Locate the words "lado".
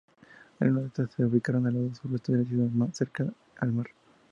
1.75-1.93